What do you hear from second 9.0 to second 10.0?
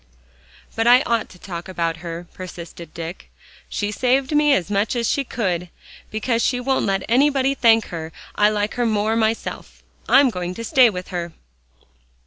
myself.